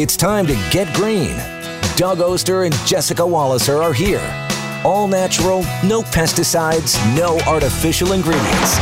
[0.00, 1.36] It's time to get green.
[1.96, 4.22] Doug Oster and Jessica Walliser are here.
[4.84, 8.76] All natural, no pesticides, no artificial ingredients.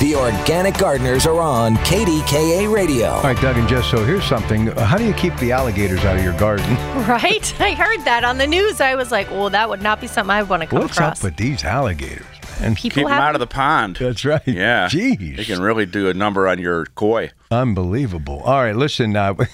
[0.00, 3.06] The Organic Gardeners are on KDKA Radio.
[3.06, 4.66] All right, Doug and Jess, so here's something.
[4.66, 6.66] How do you keep the alligators out of your garden?
[7.08, 7.58] Right?
[7.58, 8.82] I heard that on the news.
[8.82, 10.92] I was like, well, that would not be something I would want to come What's
[10.98, 11.20] across.
[11.20, 12.26] up with these alligators,
[12.60, 12.74] man?
[12.74, 13.96] People Keep them have out of the pond.
[13.96, 14.42] That's right.
[14.46, 14.88] Yeah.
[14.88, 15.38] Jeez.
[15.38, 17.30] They can really do a number on your koi.
[17.50, 18.40] Unbelievable.
[18.40, 19.16] All right, listen.
[19.16, 19.34] Uh,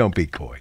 [0.00, 0.56] don't be coy.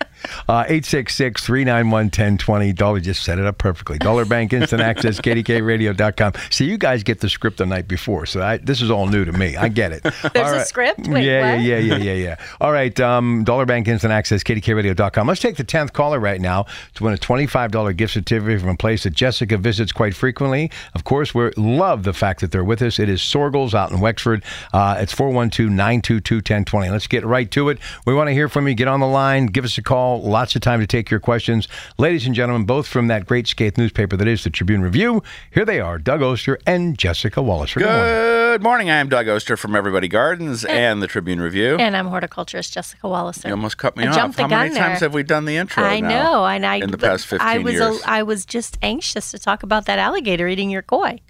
[0.47, 2.73] Uh, 866 391 1020.
[2.73, 3.97] Dollar just set it up perfectly.
[3.97, 6.33] Dollar Bank Instant Access, KDKRadio.com.
[6.49, 9.25] See, you guys get the script the night before, so I, this is all new
[9.25, 9.55] to me.
[9.55, 10.03] I get it.
[10.33, 11.07] There's a script?
[11.07, 11.63] Wait, yeah, what?
[11.63, 12.35] yeah, yeah, yeah, yeah, yeah.
[12.59, 15.27] All right, um, Dollar Bank Instant Access, KDKRadio.com.
[15.27, 16.65] Let's take the 10th caller right now
[16.95, 20.71] to win a $25 gift certificate from a place that Jessica visits quite frequently.
[20.93, 22.99] Of course, we love the fact that they're with us.
[22.99, 24.43] It is Soergel's out in Wexford.
[24.73, 26.89] Uh, it's 412 922 1020.
[26.89, 27.79] Let's get right to it.
[28.05, 28.73] We want to hear from you.
[28.73, 29.47] Get on the line.
[29.47, 30.08] Give us a call.
[30.17, 31.67] Lots of time to take your questions.
[31.97, 35.21] Ladies and gentlemen, both from that great Skate newspaper that is the Tribune Review,
[35.51, 37.75] here they are, Doug Oster and Jessica Walliser.
[37.75, 38.39] Good morning.
[38.49, 38.89] Good morning.
[38.89, 41.75] I am Doug Oster from Everybody Gardens and the Tribune Review.
[41.77, 43.45] And I'm horticulturist Jessica Walliser.
[43.45, 44.15] You almost cut me I off.
[44.15, 44.83] jumped the How many there.
[44.83, 45.83] times have we done the intro?
[45.83, 48.01] I now know, and I in the past fifteen I was years.
[48.01, 51.19] A, I was just anxious to talk about that alligator eating your koi.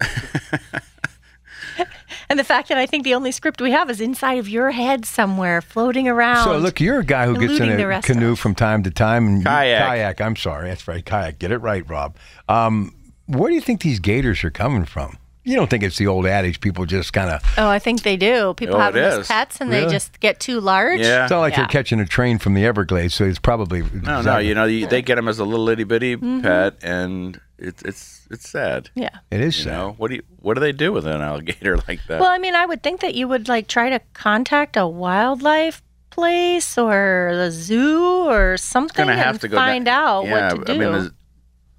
[2.28, 4.70] and the fact that I think the only script we have is inside of your
[4.70, 6.44] head somewhere, floating around.
[6.44, 9.26] So look, you're a guy who gets in the a canoe from time to time.
[9.26, 9.86] And Kayak.
[9.86, 10.20] Kayak.
[10.20, 11.04] I'm sorry, that's right.
[11.04, 11.38] Kayak.
[11.38, 12.16] Get it right, Rob.
[12.48, 12.94] Um,
[13.26, 15.16] where do you think these gators are coming from?
[15.42, 17.42] You don't think it's the old adage people just kind of.
[17.56, 18.52] Oh, I think they do.
[18.54, 19.86] People Oh, have it them as pets, and Really?
[19.86, 21.00] they just get too large.
[21.00, 21.22] Yeah.
[21.24, 21.60] It's not like Yeah.
[21.60, 23.82] they're catching a train from the Everglades, so it's probably.
[23.82, 24.36] no, no.
[24.38, 26.40] You know, you, they get them as a little itty bitty Mm-hmm.
[26.42, 28.90] pet, and it's it's it's sad.
[28.94, 29.08] Yeah.
[29.30, 29.72] It is You sad.
[29.72, 32.20] know what do you what do they do with an alligator like that?
[32.20, 35.82] Well, I mean, I would think that you would like try to contact a wildlife
[36.10, 40.52] place or the zoo or something gonna have and to go find down- out yeah,
[40.54, 41.14] what to I mean, the,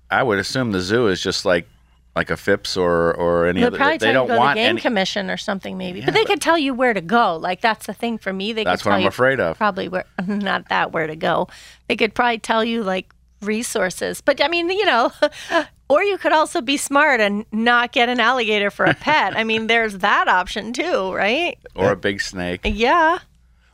[0.09, 1.67] I would assume the zoo is just like
[2.15, 3.77] like a Phipps or or any They'll other.
[3.77, 4.81] probably they don't to go to want game any.
[4.81, 5.99] commission or something, maybe.
[5.99, 7.37] Yeah, but they but- could tell you where to go.
[7.37, 8.51] Like that's the thing for me.
[8.53, 9.57] They That's could what tell I'm afraid of.
[9.57, 11.47] Probably where, not that where to go.
[11.87, 13.11] They could probably tell you like
[13.41, 14.21] resources.
[14.21, 15.11] But I mean, you know,
[15.89, 19.35] or you could also be smart and not get an alligator for a pet.
[19.35, 21.57] I mean, there's that option too, right?
[21.75, 22.61] or a big snake.
[22.65, 23.19] Yeah,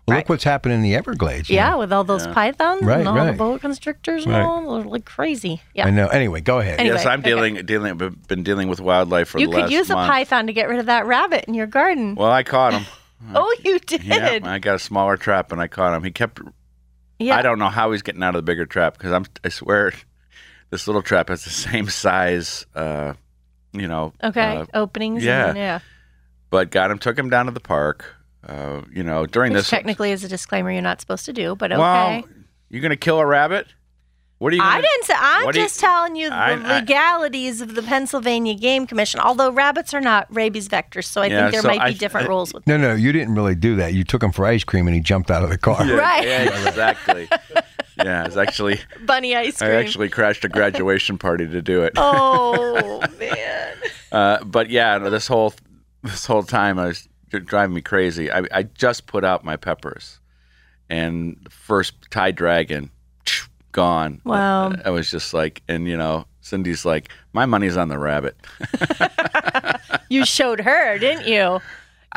[0.07, 1.50] Well, look what's happening in the Everglades.
[1.50, 1.79] yeah, know.
[1.79, 3.31] with all those pythons Right, and all right.
[3.31, 4.41] the boa constrictors and Right.
[4.41, 5.62] all, they're like crazy.
[5.73, 5.88] Yeah.
[5.88, 6.07] I know.
[6.07, 6.79] Anyway, go ahead.
[6.79, 7.29] Anyway, yes, I'm okay.
[7.29, 7.97] dealing dealing
[8.28, 10.79] been dealing with wildlife for You the could last use a python to get rid
[10.79, 12.16] of that rabbit in your garden.
[12.16, 12.85] Well, I caught him.
[13.35, 14.03] oh, you did.
[14.06, 16.03] Yeah, I got a smaller trap and I caught him.
[16.03, 16.39] He kept.
[17.19, 17.35] Yeah.
[17.35, 19.25] I don't know how he's getting out of the bigger trap because I'm.
[19.44, 19.91] I swear,
[20.69, 22.66] this little trap has the same size.
[22.74, 23.16] Uh,
[23.74, 24.13] you know.
[24.24, 25.22] Okay, uh, openings.
[25.24, 25.50] yeah.
[25.50, 25.79] and, yeah.
[26.50, 26.97] but got him.
[26.97, 28.16] Took him down to the park.
[28.45, 29.69] Uh, you know, during Which this.
[29.69, 31.79] technically is a disclaimer you're not supposed to do, but okay.
[31.79, 32.23] Well,
[32.69, 33.67] you're gonna kill a rabbit.
[34.39, 34.61] What are you?
[34.61, 35.13] I Gonna, didn't say.
[35.17, 38.85] I'm what do you- just telling you the I- I- legalities of the Pennsylvania Game
[38.85, 39.19] Commission.
[39.19, 42.27] Although rabbits are not rabies vectors, so I Yeah, think there so might be different
[42.27, 42.67] I- rules with.
[42.67, 43.93] No, no, you didn't really do that.
[43.95, 45.83] You took him for ice cream and he jumped out of the car.
[45.83, 46.23] Yeah, Right.
[46.23, 47.27] Yeah, exactly.
[47.97, 48.79] yeah, it's actually.
[49.05, 49.71] Bunny ice cream.
[49.71, 51.93] I actually crashed a graduation party to do it.
[51.97, 53.73] Oh man.
[54.11, 55.53] Uh, but yeah, no, this whole
[56.03, 58.31] this whole time I was dri- driving me crazy.
[58.31, 60.19] I, I just put out my peppers,
[60.89, 62.91] and the first Thai dragon
[63.71, 64.21] gone.
[64.23, 64.73] Wow.
[64.83, 68.35] I was just like, and you know, Cindy's like, my money's on the rabbit.
[70.09, 71.59] You showed her, didn't you?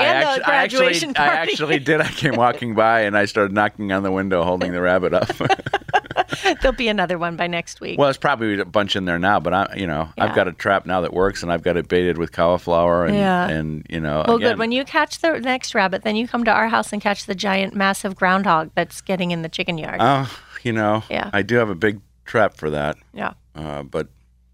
[0.05, 2.01] And I, the actu- I actually, graduation I actually did.
[2.01, 5.29] I came walking by and I started knocking on the window, holding the rabbit up.
[6.63, 7.99] There'll be another one by next week.
[7.99, 10.25] well, it's probably a bunch in there now, but I, you know, Yeah.
[10.25, 13.15] I've got a trap now that works, and I've got it baited with cauliflower, and
[13.17, 13.49] Yeah.
[13.49, 14.59] and you know, well, again, good.
[14.59, 17.35] When you catch the next rabbit, then you come to our house and catch the
[17.35, 19.99] giant, massive groundhog that's getting in the chicken yard.
[20.01, 20.31] Oh,
[20.63, 21.31] you know, Yeah.
[21.33, 22.97] I do have a big trap for that.
[23.13, 23.33] yeah.
[23.55, 24.09] Uh, but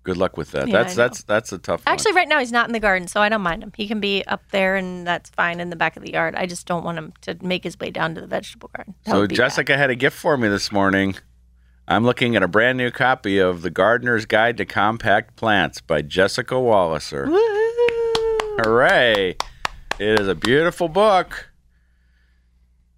[0.06, 0.68] good luck with that.
[0.68, 3.20] Yeah, that's that's that's a tough Actually, right now he's not in the garden, so
[3.20, 3.72] I don't mind him.
[3.76, 6.34] He can be up there, and that's fine in the back of the yard.
[6.36, 8.94] I just don't want him to make his way down to the vegetable garden.
[9.04, 9.10] That.
[9.10, 9.36] So be bad.
[9.36, 11.16] Jessica had a gift for me this morning.
[11.88, 16.02] I'm looking at a brand new copy of The Gardener's Guide to Compact Plants by
[16.02, 17.28] Jessica Walliser.
[17.28, 18.62] Woo!
[18.64, 19.36] Hooray!
[19.98, 21.50] It is a beautiful book.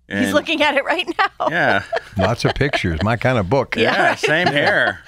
[0.08, 1.48] He's looking at it right now.
[1.48, 1.82] Yeah,
[2.16, 3.02] Lots of pictures.
[3.02, 3.76] My kind of book.
[3.76, 5.00] yeah, same here.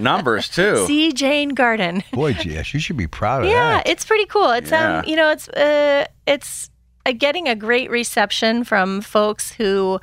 [0.00, 0.84] Numbers too.
[0.86, 2.02] See Jane Garden.
[2.12, 3.86] Boy, Jess, you should be proud of Yeah, that.
[3.86, 4.50] Yeah, it's pretty cool.
[4.50, 4.98] It's Yeah.
[4.98, 6.70] um, you know, it's uh, it's
[7.06, 10.00] uh, getting a great reception from folks who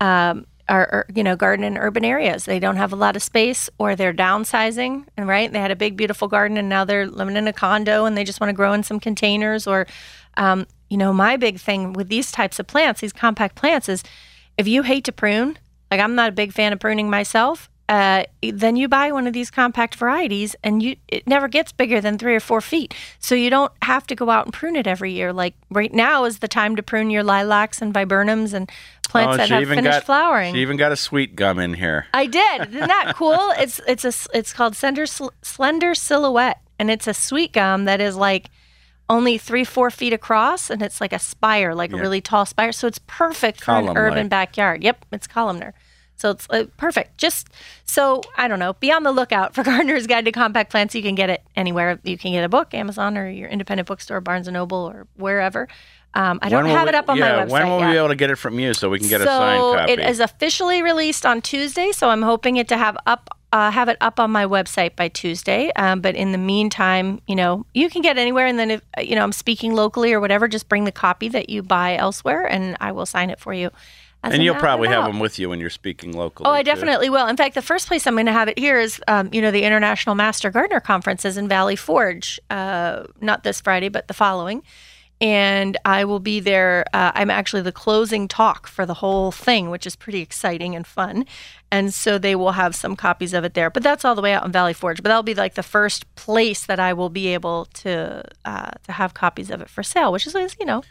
[0.00, 2.46] um are, are you know garden in urban areas.
[2.46, 5.76] They don't have a lot of space, or they're downsizing, and right, they had a
[5.76, 8.54] big beautiful garden, and now they're living in a condo, and they just want to
[8.54, 9.86] grow in some containers, or
[10.38, 14.02] um, you know, my big thing with these types of plants, these compact plants, is
[14.58, 15.58] if you hate to prune,
[15.90, 19.34] like I'm not a big fan of pruning myself, uh, then you buy one of
[19.34, 22.94] these compact varieties, and you it never gets bigger than three or four feet.
[23.18, 25.34] So you don't have to go out and prune it every year.
[25.34, 28.70] Like right now is the time to prune your lilacs and viburnums and
[29.08, 30.54] plants Oh, that have finished got flowering.
[30.54, 32.06] She even got a sweet gum in here.
[32.14, 32.68] I did.
[32.74, 33.52] Isn't that cool?
[33.58, 38.16] It's it's a it's called slender slender silhouette, and it's a sweet gum that is
[38.16, 38.48] like
[39.08, 42.72] only three four feet across, and it's like a spire, like a really tall spire.
[42.72, 43.96] So it's perfect for an Column-like.
[44.12, 44.82] urban backyard.
[44.82, 45.74] Yep, it's columnar.
[46.16, 47.18] So it's uh, perfect.
[47.18, 47.48] Just
[47.84, 50.94] so I don't know, be on the lookout for Gardener's Guide to Compact Plants.
[50.94, 51.98] You can get it anywhere.
[52.04, 55.68] You can get a book, Amazon or your independent bookstore, Barnes and Noble, or wherever.
[56.16, 57.92] Um, I don't have we- it up on yeah, my website When will yet we
[57.92, 59.92] be able to get it from you so we can get a so signed copy?
[59.92, 61.90] it is officially released on Tuesday.
[61.90, 65.06] So I'm hoping it to have up uh, have it up on my website by
[65.06, 65.70] Tuesday.
[65.76, 69.14] Um, but in the meantime, you know, you can get anywhere, and then if you
[69.14, 72.76] know I'm speaking locally or whatever, just bring the copy that you buy elsewhere, and
[72.80, 73.70] I will sign it for you.
[74.24, 76.48] as and you'll probably have them with you when you're speaking locally.
[76.48, 76.72] Oh, I too.
[76.72, 77.28] definitely will.
[77.28, 79.52] In fact, the first place I'm going to have it here is, um, you know,
[79.52, 84.14] the International Master Gardener Conference is in Valley Forge, uh, not this Friday, but the
[84.14, 84.64] following.
[85.20, 86.84] And I will be there.
[86.92, 90.86] Uh, I'm actually the closing talk for the whole thing, which is pretty exciting and
[90.86, 91.24] fun.
[91.70, 93.70] And so they will have some copies of it there.
[93.70, 95.02] But that's all the way out in Valley Forge.
[95.02, 98.92] But that'll be like the first place that I will be able to uh, to
[98.92, 100.82] have copies of it for sale, which is, you know,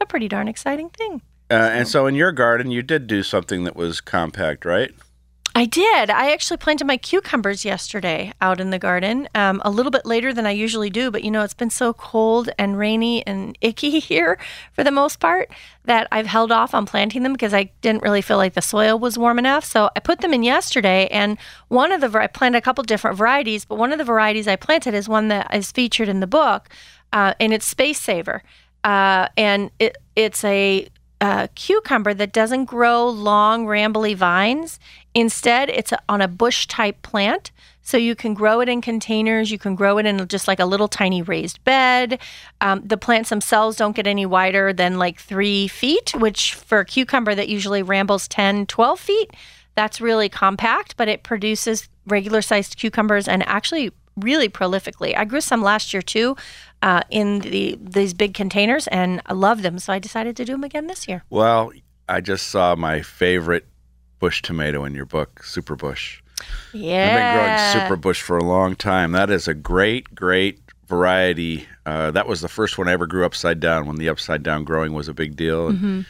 [0.00, 1.22] a pretty darn exciting thing.
[1.50, 4.92] Uh, and so in your garden, you did do something that was compact, right?
[5.54, 6.08] I did.
[6.08, 10.32] I actually planted my cucumbers yesterday out in the garden, um, a little bit later
[10.32, 11.10] than I usually do.
[11.10, 14.38] But you know, it's been so cold and rainy and icky here
[14.72, 15.50] for the most part
[15.84, 18.98] that I've held off on planting them because I didn't really feel like the soil
[18.98, 19.64] was warm enough.
[19.64, 21.36] So I put them in yesterday, and
[21.68, 24.56] one of the I planted a couple different varieties, but one of the varieties I
[24.56, 26.70] planted is one that is featured in the book,
[27.12, 28.42] uh, and it's Space Saver,
[28.84, 30.88] uh, and it it's a
[31.22, 34.80] uh, cucumber that doesn't grow long, rambly vines.
[35.14, 37.50] Instead, it's on a bush type plant.
[37.82, 39.50] So you can grow it in containers.
[39.50, 42.20] You can grow it in just like a little tiny raised bed.
[42.60, 46.84] Um, the plants themselves don't get any wider than like three feet, which for a
[46.84, 49.30] cucumber that usually rambles 10, 12 feet,
[49.74, 55.16] that's really compact, but it produces regular sized cucumbers and actually really prolifically.
[55.16, 56.36] I grew some last year too
[56.82, 59.78] uh, in the these big containers, and I love them.
[59.78, 61.24] So I decided to do them again this year.
[61.30, 61.72] Well,
[62.08, 63.66] I just saw my favorite
[64.22, 66.22] bush tomato in your book, Super Bush.
[66.72, 69.10] Yeah, I've been growing Super Bush for a long time.
[69.10, 71.66] That is a great, great variety.
[71.84, 74.62] Uh, that was the first one I ever grew upside down when the upside down
[74.62, 75.72] growing was a big deal.
[75.72, 76.02] Mm-hmm.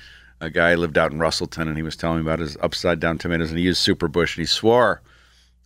[0.42, 3.16] A guy lived out in Russellton and he was telling me about his upside down
[3.16, 5.00] tomatoes and he used Super Bush and he swore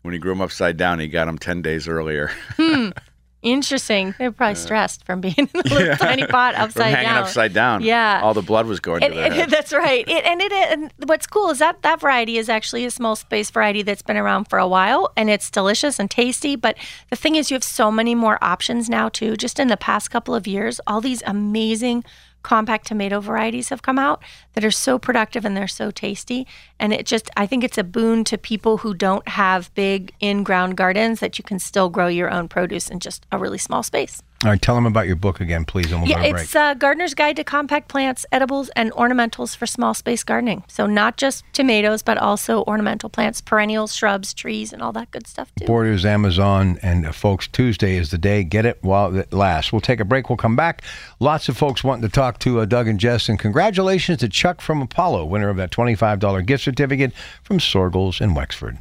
[0.02, 2.31] when he grew them upside down he got them 10 days earlier.
[3.46, 4.14] Interesting.
[4.19, 7.22] They're probably stressed from being in a little tiny pot upside hanging down.
[7.22, 7.82] upside down.
[7.82, 8.20] Yeah.
[8.22, 9.50] All the blood was going And, to their head.
[9.50, 10.04] that's right.
[10.08, 13.50] It, and it and what's cool is that that variety is actually a small space
[13.50, 16.56] variety that's been around for a while, and it's delicious and tasty.
[16.56, 16.76] But
[17.11, 19.37] the thing is, you have so many more options now too.
[19.37, 22.04] Just in the past couple of years, all these amazing
[22.42, 24.23] compact tomato varieties have come out
[24.56, 26.46] that are so productive and they're so tasty.
[26.80, 30.78] And it just, I think it's a boon to people who don't have big in-ground
[30.78, 34.22] gardens that you can still grow your own produce in just a really small space.
[34.44, 37.36] All right, tell them about your book again, please, we'll Yeah, it's uh, Gardener's Guide
[37.36, 40.62] to Compact Plants, Edibles, and Ornamentals for Small Space Gardening.
[40.68, 45.26] So not just tomatoes, but also ornamental plants, perennials, shrubs, trees, and all that good
[45.26, 45.64] stuff too.
[45.64, 48.44] Borders, Amazon, and uh, folks, Tuesday is the day.
[48.44, 49.72] Get it while it lasts.
[49.72, 50.28] We'll take a break.
[50.28, 50.82] We'll come back.
[51.18, 53.30] Lots of folks wanting to talk to uh, Doug and Jess.
[53.30, 57.12] And congratulations to Chuck from Apollo, winner of that $25 gift certificate
[57.43, 58.79] from Soergel's in Wexford.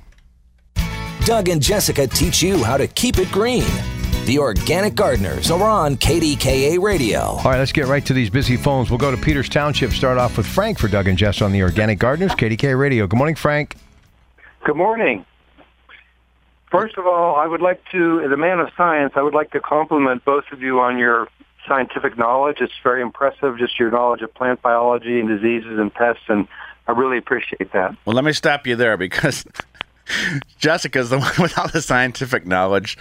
[1.25, 3.65] Doug and Jessica teach you how to keep it green.
[4.25, 7.19] The Organic Gardeners are on KDKA Radio.
[7.19, 8.89] All right, let's get right to these busy phones.
[8.89, 9.91] We'll go to Peters Township.
[9.91, 13.07] Start off with Frank for Doug and Jess on the Organic Gardeners, KDKA Radio.
[13.07, 13.75] Good morning, Frank.
[14.63, 15.25] Good morning.
[16.71, 19.51] First of all, I would like to, as a man of science, I would like
[19.51, 21.27] to compliment both of you on your
[21.67, 22.57] scientific knowledge.
[22.61, 26.47] It's very impressive, just your knowledge of plant biology and diseases and pests, and
[26.87, 27.95] I really appreciate that.
[28.05, 29.45] Well, let me stop you there because
[30.57, 32.97] Jessica's the one with all the scientific knowledge.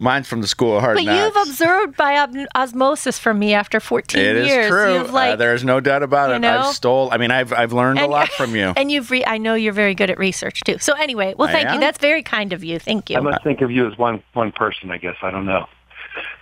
[0.00, 1.34] Mine's from the school of hard But knocks.
[1.36, 2.24] you've observed by
[2.54, 4.68] osmosis from me after 14 It is years.
[4.68, 5.02] true.
[5.12, 6.38] Like, uh, there's no doubt about it.
[6.38, 6.58] know?
[6.60, 7.08] I've stole.
[7.10, 8.72] I mean, I've I've learned a lot from you.
[8.76, 10.78] And you've re- I know you're very good at research too.
[10.78, 11.80] So anyway, well, thank you.
[11.80, 12.78] That's very kind of you.
[12.78, 13.16] Thank you.
[13.16, 14.92] I must think of you as one one person.
[14.92, 15.66] I guess I don't know.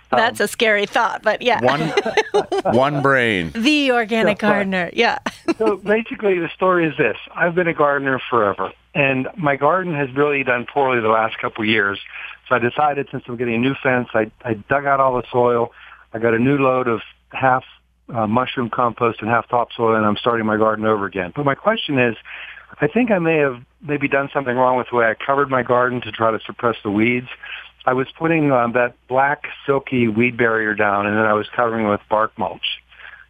[0.09, 1.59] That's a scary thought, but yeah.
[1.63, 1.91] One
[2.75, 3.51] one brain.
[3.53, 4.89] the organic Yeah, gardener.
[4.93, 5.19] Yeah.
[5.57, 10.09] so basically, the story is this: I've been a gardener forever, and my garden has
[10.15, 11.99] really done poorly the last couple of years.
[12.47, 15.27] So I decided, since I'm getting a new fence, I, I dug out all the
[15.31, 15.71] soil.
[16.13, 17.01] I got a new load of
[17.33, 17.63] half
[18.13, 21.33] uh, mushroom compost and half topsoil, and I'm starting my garden over again.
[21.35, 22.15] But my question is,
[22.79, 25.61] I think I may have maybe done something wrong with the way I covered my
[25.63, 27.27] garden to try to suppress the weeds.
[27.87, 31.85] I was putting um, that black silky weed barrier down, and then I was covering
[31.85, 32.65] it with bark mulch.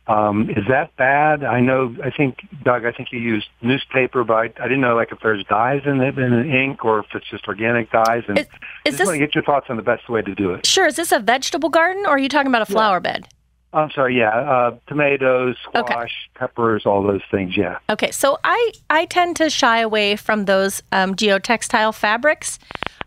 [0.08, 1.44] Um, is that bad?
[1.44, 1.96] I know.
[2.04, 2.84] I think Doug.
[2.86, 6.02] I think you used newspaper, but I, I didn't know like if there's dyes in
[6.02, 8.24] it in the ink or if it's just organic dyes.
[8.28, 10.22] And Is- is I just this- want to get your thoughts on the best way
[10.24, 10.66] to do it.
[10.66, 10.88] Sure.
[10.88, 13.28] Is this a vegetable garden or are you talking about a flower bed?
[13.74, 14.18] I'm sorry.
[14.18, 15.92] Yeah, uh, tomatoes, Okay.
[15.94, 17.58] squash, peppers, all those things.
[17.58, 17.78] Yeah.
[17.90, 22.60] Okay, so I, I tend to shy away from those um, geotextile fabrics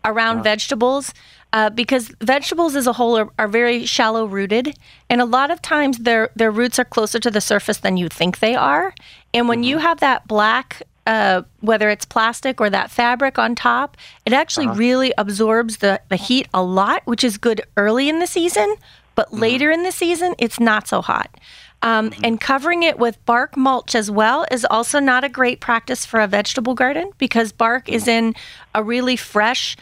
[0.05, 1.15] around vegetables
[1.53, 4.77] uh, because vegetables as a whole are, are very shallow rooted,
[5.09, 8.09] and a lot of times their their roots are closer to the surface than you
[8.09, 8.93] think they are.
[9.33, 13.97] And when you have that black, uh, whether it's plastic or that fabric on top,
[14.25, 18.27] it actually really absorbs the, the heat a lot, which is good early in the
[18.27, 18.75] season.
[19.15, 21.29] But later in the season, it's not so hot.
[21.81, 26.05] Um, And covering it with bark mulch as well is also not a great practice
[26.05, 28.35] for a vegetable garden because bark is in
[28.73, 29.75] a really fresh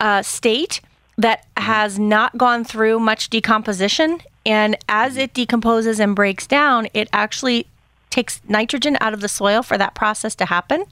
[0.00, 0.80] uh, state
[1.18, 4.20] that has not gone through much decomposition.
[4.44, 7.66] And as it decomposes and breaks down, it actually
[8.10, 10.84] takes nitrogen out of the soil for that process to happen.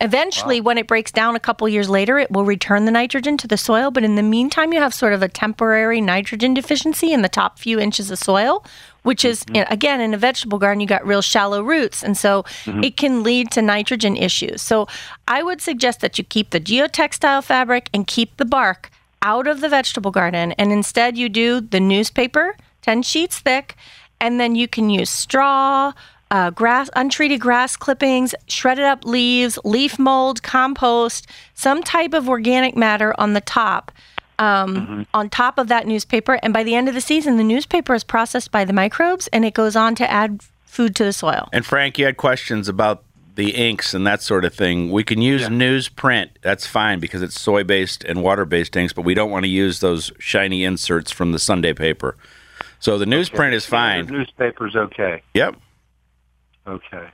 [0.00, 3.46] Eventually, when it breaks down a couple years later, it will return the nitrogen to
[3.46, 3.92] the soil.
[3.92, 7.60] But in the meantime, you have sort of a temporary nitrogen deficiency in the top
[7.60, 8.64] few inches of soil,
[9.04, 9.54] which is, mm-hmm.
[9.54, 12.02] you know, again, in a vegetable garden, you got real shallow roots.
[12.02, 12.82] And so mm-hmm.
[12.82, 14.62] it can lead to nitrogen issues.
[14.62, 14.88] So
[15.28, 18.90] I would suggest that you keep the geotextile fabric and keep the bark
[19.24, 20.52] out of the vegetable garden.
[20.52, 23.74] And instead, you do the newspaper, 10 sheets thick,
[24.20, 25.92] and then you can use straw
[26.30, 32.76] uh, grass, untreated grass clippings, shredded up leaves, leaf mold, compost, some type of organic
[32.76, 33.92] matter on the top,
[34.40, 36.40] um, on top of that newspaper.
[36.42, 39.44] And by the end of the season, the newspaper is processed by the microbes and
[39.44, 41.48] it goes on to add food to the soil.
[41.52, 43.03] And Frank, you had questions about
[43.34, 44.90] the inks and that sort of thing.
[44.92, 46.30] We can use newsprint.
[46.42, 49.48] That's fine because it's soy based and water based inks, but we don't want to
[49.50, 52.16] use those shiny inserts from the Sunday paper.
[52.78, 54.06] So the newsprint is The fine.
[54.06, 55.22] newspaper's okay.
[55.34, 55.56] Yep.
[56.66, 57.08] Okay.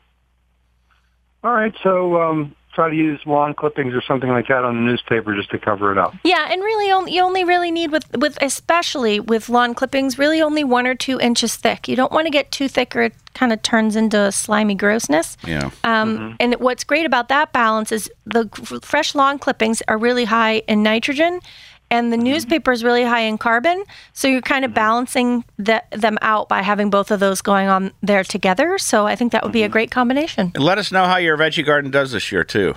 [1.43, 1.75] All right.
[1.83, 5.51] So um, try to use lawn clippings or something like that on the newspaper just
[5.51, 6.15] to cover it up.
[6.25, 10.41] Yeah, and really, only, you only really need with with especially with lawn clippings, really
[10.41, 11.89] only one or two inches thick.
[11.89, 14.75] You don't want to get too thick, or it kind of turns into a slimy
[14.75, 15.37] grossness.
[15.47, 15.71] Yeah.
[15.85, 18.49] Um, And what's great about that balance is the
[18.83, 21.41] fresh lawn clippings are really high in nitrogen,
[21.91, 23.85] and the newspaper is really high in carbon.
[24.13, 27.93] So you're kind of balancing the, them out by having both of those going on
[28.03, 28.79] there together.
[28.79, 30.53] So I think that would be a great combination.
[30.55, 32.75] And let us know how your veggie garden does this year too.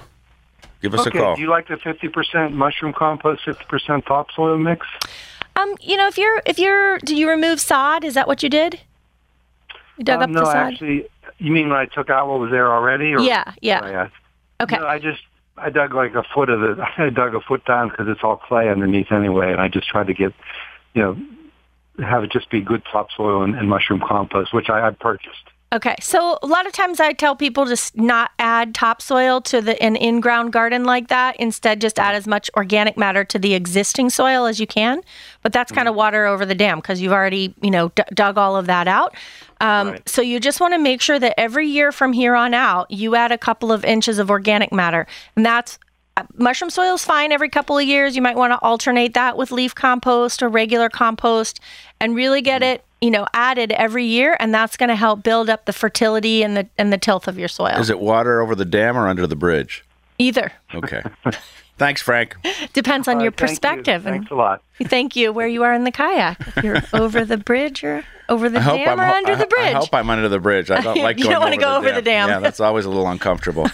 [0.82, 1.18] Give us okay.
[1.18, 1.36] a call.
[1.36, 4.86] Do you like the 50% mushroom compost, 50% topsoil mix?
[5.56, 8.04] Um, you know, if you're if you're, do you remove sod?
[8.04, 8.80] Is that what you did?
[9.98, 10.54] You dug Um, up no, the sod.
[10.56, 11.06] No, actually,
[11.38, 13.14] you mean when I took out what was there already?
[13.14, 13.88] Or, Yeah, yeah.
[13.88, 14.10] Yeah.
[14.60, 14.78] okay.
[14.78, 15.22] No, I just
[15.58, 16.78] I dug like a foot of it.
[16.98, 20.08] I dug a foot down because it's all clay underneath anyway, and I just tried
[20.08, 20.34] to get,
[20.94, 21.18] you know,
[22.06, 25.50] have it just be good topsoil and, and mushroom compost, which I, I purchased.
[25.74, 29.82] Okay, so a lot of times I tell people just not add topsoil to the
[29.82, 31.36] an in-ground garden like that.
[31.38, 35.02] Instead, just add as much organic matter to the existing soil as you can.
[35.42, 38.38] But that's kind of water over the dam because you've already, you know, d- dug
[38.38, 39.16] all of that out.
[39.62, 40.10] Um, Right.
[40.10, 43.16] So you just want to make sure that every year from here on out, you
[43.16, 45.80] add a couple of inches of organic matter, and that's
[46.38, 48.16] mushroom soil is fine every couple of years.
[48.16, 51.60] You might want to alternate that with leaf compost or regular compost,
[52.00, 52.76] and really get mm-hmm.
[52.76, 56.44] it, you know, added every year, and that's going to help build up the fertility
[56.44, 57.78] and the and the tilth of your soil.
[57.80, 59.84] Is it water over the dam or under the bridge?
[60.20, 61.02] Either Okay.
[61.78, 62.36] Thanks, Frank.
[62.74, 63.54] depends on All your right, thank you.
[63.54, 64.62] perspective, Thanks a lot.
[64.78, 66.40] and thank you where you are in the kayak.
[66.56, 69.76] If you're over the bridge or over the dam or under I, the bridge.
[69.76, 70.70] I hope I'm under the bridge.
[70.70, 72.30] I don't like You going don't wanna go the over the dam.
[72.30, 73.68] Yeah, that's always a little uncomfortable,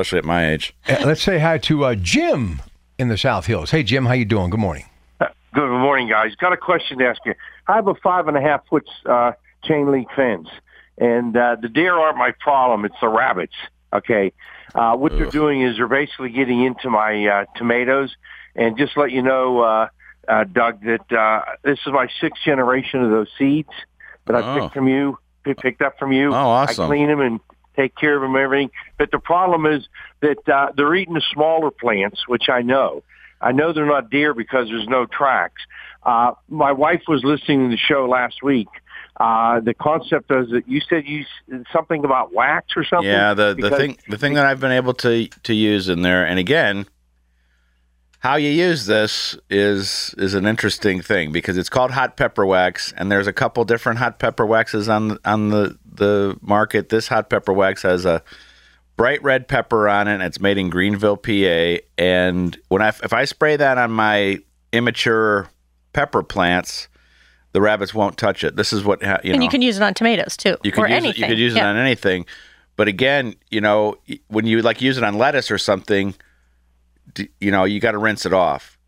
[0.00, 0.74] especially at my age.
[0.88, 2.62] Uh, Let's say hi to uh, Jim
[2.98, 3.70] in the South Hills.
[3.70, 4.50] Hey, Jim, how you doing?
[4.50, 4.84] Good morning.
[5.52, 6.34] Good morning, guys.
[6.36, 7.34] Got a question to ask you.
[7.66, 9.32] I have a five and a half foot uh,
[9.64, 10.48] chain link fence,
[10.96, 12.84] and uh, the deer aren't my problem.
[12.84, 13.54] It's the rabbits.
[13.92, 14.32] Okay,
[14.76, 18.14] uh, what they're doing is they're basically getting into my uh, tomatoes,
[18.54, 19.88] and just let you know, uh,
[20.28, 23.70] uh, Doug, that uh, this is my sixth generation of those seeds
[24.26, 24.60] that I Oh.
[24.60, 26.28] picked from you, p- picked up from you.
[26.28, 26.84] Oh, awesome.
[26.84, 27.40] I clean them and
[27.80, 28.70] take care of them, and everything.
[28.98, 29.86] But the problem is
[30.20, 33.02] that uh, they're eating the smaller plants, which I know.
[33.40, 35.62] I know they're not deer because there's no tracks.
[36.02, 38.68] Uh, my wife was listening to the show last week.
[39.18, 41.24] Uh, the concept is that you said you
[41.72, 43.08] something about wax or something.
[43.08, 46.24] Yeah, the, the thing the thing that I've been able to to use in there,
[46.24, 46.86] and again,
[48.20, 52.92] how you use this is is an interesting thing because it's called hot pepper wax,
[52.96, 56.88] and there's a couple different hot pepper waxes on on the the market.
[56.90, 58.22] This hot pepper wax has a
[58.96, 60.14] bright red pepper on it.
[60.14, 64.38] And it's made in Greenville, PA, and when I if I spray that on my
[64.72, 65.48] immature
[65.94, 66.88] pepper plants,
[67.52, 68.54] the rabbits won't touch it.
[68.56, 69.44] This is what ha- you and know.
[69.44, 71.10] you can use it on tomatoes too, You could or use anything.
[71.10, 71.18] it.
[71.18, 72.26] You could use it on anything.
[72.76, 73.96] But again, you know,
[74.28, 76.14] when you like use it on lettuce or something,
[77.40, 78.78] you know, you got to rinse it off.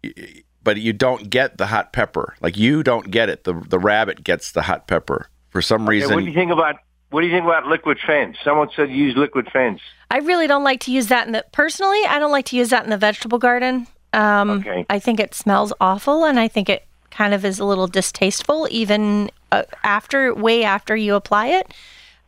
[0.64, 2.34] But you don't get the hot pepper.
[2.40, 3.44] Like you don't get it.
[3.44, 6.14] The the rabbit gets the hot pepper for some Okay, reason.
[6.14, 6.76] what do you think about
[7.10, 8.36] what do you think about liquid fence?
[8.44, 9.80] Someone said use liquid fence.
[10.10, 12.00] I really don't like to use that in the personally.
[12.08, 13.86] I don't like to use that in the vegetable garden.
[14.12, 14.86] Um, Okay.
[14.88, 18.68] I think it smells awful, and I think it kind of is a little distasteful,
[18.70, 21.74] even uh, after way after you apply it.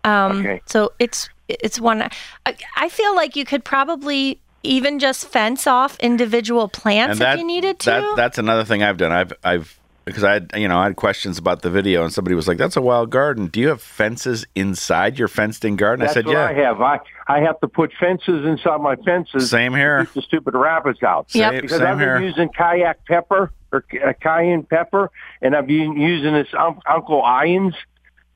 [0.02, 0.60] Um, Okay.
[0.66, 2.02] So it's it's one.
[2.46, 7.44] I, I feel like you could probably even just fence off individual plants if you
[7.46, 7.90] needed to.
[7.90, 9.12] That, that's another thing I've done.
[9.12, 12.34] I've I've because I had you know I had questions about the video and somebody
[12.34, 13.46] was like, "That's a wild garden.
[13.46, 16.80] Do you have fences inside your fenced-in garden?" That's I said, what "Yeah." I have.
[16.80, 19.48] I I have to put fences inside my fences.
[19.48, 20.00] Same here.
[20.00, 21.26] To keep the stupid rabbits out.
[21.34, 21.52] Yep.
[21.52, 22.20] Same, Because same I've been here.
[22.20, 27.74] using kayak pepper or uh, cayenne pepper, and I've been using this um, Uncle Ian's.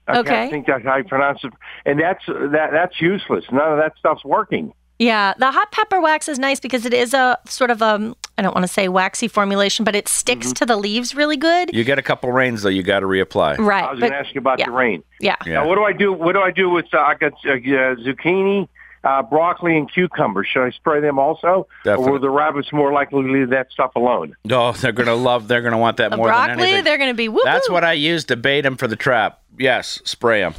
[0.06, 0.30] I Okay.
[0.30, 1.52] can't think that's how you pronounce it.
[1.84, 3.44] And that's that that's useless.
[3.52, 4.72] None of that stuff's working.
[4.98, 8.42] Yeah, the hot pepper wax is nice because it is a sort of a I
[8.42, 10.52] don't want to say waxy formulation, but it sticks Mm-hmm.
[10.54, 11.70] to the leaves really good.
[11.74, 13.58] You get a couple rains though, you got to reapply.
[13.58, 13.84] Right.
[13.84, 14.66] I was going to ask you about yeah.
[14.66, 15.02] the rain.
[15.20, 15.36] yeah.
[15.46, 15.54] Yeah.
[15.54, 16.12] Now, what do I do?
[16.12, 16.86] What do I do with?
[16.92, 17.56] Uh, I got uh, uh,
[17.96, 18.68] zucchini,
[19.04, 20.46] uh, broccoli, and cucumbers?
[20.48, 22.06] Should I spray them also, Definitely.
[22.06, 24.34] or will the rabbits more likely to leave that stuff alone?
[24.50, 25.48] Oh, they're gonna love.
[25.48, 26.84] They're gonna want that The more than broccoli, anything.
[26.84, 29.40] they're going to be woo That's what I use to bait them for the trap.
[29.58, 30.54] Yes, spray them.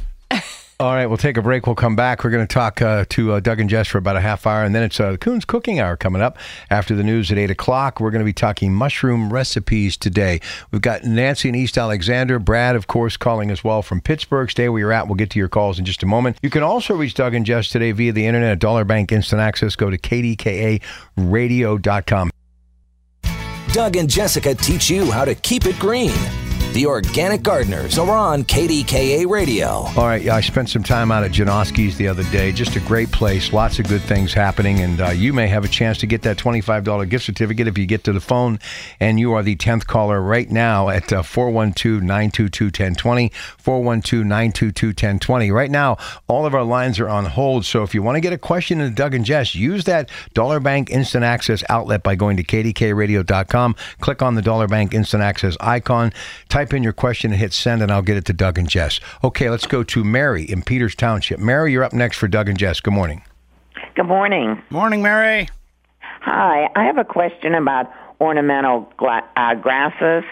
[0.80, 1.66] All right, we'll take a break.
[1.66, 2.24] We'll come back.
[2.24, 4.64] We're going to talk uh, to uh, Doug and Jess for about a half hour,
[4.64, 6.38] and then it's uh, Kuhn's Cooking Hour coming up
[6.70, 8.00] after the news at 8 o'clock.
[8.00, 10.40] We're going to be talking mushroom recipes today.
[10.70, 12.38] We've got Nancy and East Alexander.
[12.38, 14.50] Brad, of course, calling as well from Pittsburgh.
[14.50, 15.06] Stay where you're at.
[15.06, 16.38] We'll get to your calls in just a moment.
[16.42, 19.42] You can also reach Doug and Jess today via the internet at Dollar Bank Instant
[19.42, 19.76] Access.
[19.76, 22.30] Go to kdkaradio.com.
[23.72, 26.14] Doug and Jessica teach you how to keep it green.
[26.72, 29.66] The Organic Gardeners are on KDKA Radio.
[29.66, 32.52] All right, I spent some time out at Janoski's the other day.
[32.52, 35.68] Just a great place, lots of good things happening, and uh, you may have a
[35.68, 38.60] chance to get that twenty-five dollar gift certificate if you get to the phone,
[39.00, 45.52] and you are the tenth caller right now at uh, 412-922-1020, 412-922-1020.
[45.52, 45.96] Right now,
[46.28, 48.78] all of our lines are on hold, so if you want to get a question
[48.78, 53.74] to Doug and Jess, use that Dollar Bank Instant Access outlet by going to kdkradio.com.
[53.98, 56.12] Click on the Dollar Bank Instant Access icon,
[56.48, 59.00] type in your question and hit send, and I'll get it to Doug and Jess.
[59.24, 61.38] Okay, let's go to Mary in Peters Township.
[61.40, 62.80] Mary, you're up next for Doug and Jess.
[62.80, 63.22] Good morning.
[63.94, 64.62] Good morning.
[64.70, 65.48] Morning, Mary.
[66.00, 66.68] Hi.
[66.76, 70.24] I have a question about ornamental gla- uh, grasses.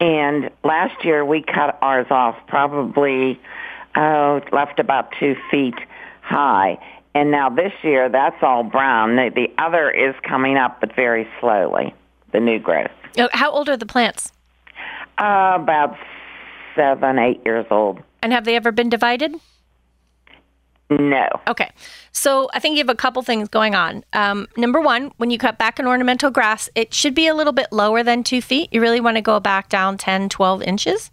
[0.00, 3.40] And last year we cut ours off probably,
[3.96, 5.74] oh, left about two feet
[6.20, 6.78] high.
[7.14, 9.16] And now this year that's all brown.
[9.16, 11.94] The, the other is coming up, but very slowly,
[12.32, 12.90] the new growth.
[13.16, 14.32] Oh, How old are the plants?
[15.18, 15.96] Uh, about
[16.76, 18.00] seven, eight years old.
[18.22, 19.34] And have they ever been divided?
[20.90, 21.28] No.
[21.48, 21.70] Okay.
[22.12, 24.04] So I think you have a couple things going on.
[24.12, 27.52] Um, number one, when you cut back an ornamental grass, it should be a little
[27.52, 28.68] bit lower than two feet.
[28.72, 31.10] You really want to go back down 10, 12 inches.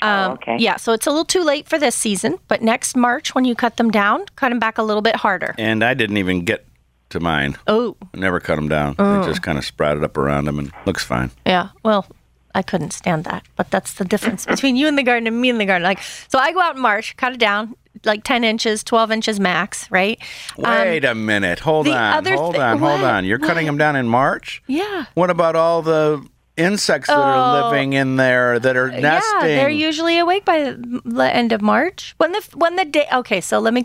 [0.00, 0.56] Um, Oh, okay.
[0.58, 3.56] Yeah, so it's a little too late for this season, but next March, when you
[3.56, 5.54] cut them down, cut them back a little bit harder.
[5.58, 6.64] And I didn't even get
[7.10, 7.56] to mine.
[7.66, 8.92] Oh, I never cut them down.
[8.98, 11.32] It just kind of sprouted up around them and looks fine.
[11.44, 11.70] yeah.
[11.82, 12.06] Well,
[12.54, 15.48] I couldn't stand that, but that's the difference between you in the garden and me
[15.50, 15.82] in the garden.
[15.84, 19.40] Like, so I go out in March, cut it down like 10 inches, 12 inches
[19.40, 20.18] max, right?
[20.58, 21.58] Um, Wait a minute.
[21.58, 22.24] Hold on.
[22.26, 22.78] Hold thi- on.
[22.78, 23.24] Hold on.
[23.24, 24.62] You're cutting them down in March?
[24.68, 25.06] Yeah.
[25.14, 26.24] What about all the
[26.56, 27.68] insects that are Oh.
[27.70, 29.40] living in there that are nesting?
[29.50, 32.14] Yeah, they're usually awake by the end of March.
[32.18, 33.84] When the when the day okay, so let me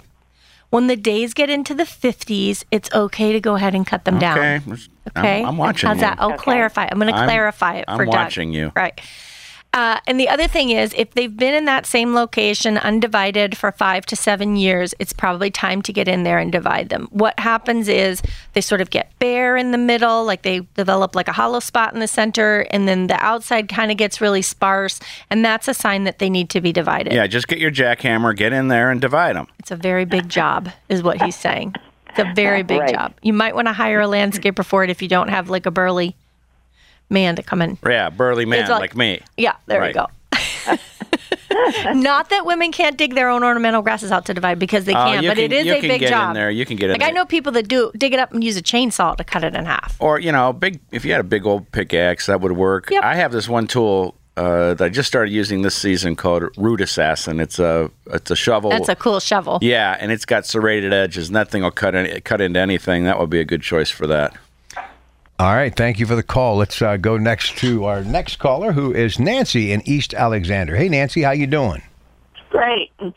[0.74, 4.18] when the days get into the 50s, it's okay to go ahead and cut them
[4.18, 4.40] down.
[4.40, 4.62] Okay.
[5.16, 5.42] Okay.
[5.42, 6.02] I'm, I'm watching How's you.
[6.02, 6.18] that?
[6.20, 6.88] I'll clarify.
[6.92, 8.14] I'm going to I'm- clarify it I'm for Doug.
[8.16, 8.72] watching you.
[8.76, 9.00] Right.
[9.74, 13.72] Uh, and the other thing is, if they've been in that same location undivided for
[13.72, 17.08] five to seven years, it's probably time to get in there and divide them.
[17.10, 18.22] What happens is
[18.54, 21.92] they sort of get bare in the middle, like they develop like a hollow spot
[21.94, 25.00] in the center, and then the outside kind of gets really sparse,
[25.32, 27.12] and that's a sign that they need to be divided.
[27.12, 29.48] Yeah, just get your jackhammer, get in there, and divide them.
[29.58, 31.74] It's a very big job, is what he's saying.
[32.10, 32.94] It's a very big Right.
[32.94, 33.14] job.
[33.24, 35.72] You might want to hire a landscaper for it if you don't have like a
[35.72, 36.16] burly
[37.14, 37.78] man to come in.
[37.88, 39.22] Yeah, burly man like- like me.
[39.38, 39.96] Yeah, there Right.
[39.96, 40.08] you go.
[41.94, 44.96] Not that women can't dig their own ornamental grasses out to divide because they Oh,
[45.06, 46.36] can, you but can- it is you a can big get in job.
[46.36, 46.50] there.
[46.50, 48.58] You can get in Like I know people that do dig it up and use
[48.58, 49.96] a chainsaw to cut it in half.
[50.00, 50.80] Or you know, big.
[50.92, 52.90] If you had a big old pickaxe, that would work.
[52.90, 53.04] Yep.
[53.04, 56.82] I have this one tool uh, that I just started using this season called Root
[56.82, 57.40] Assassin.
[57.40, 58.72] It's a it's a shovel.
[58.72, 59.60] That's a cool shovel.
[59.62, 63.04] yeah, and it's got serrated edges, and that thing will cut in, cut into anything.
[63.04, 64.36] That would be a good choice for that.
[65.40, 66.58] All right, thank you for the call.
[66.58, 70.76] Let's uh, go next to our next caller, who is Nancy in East Alexander.
[70.76, 71.82] Hey, Nancy, how you doing?
[72.50, 72.92] Great.
[73.02, 73.12] Uh,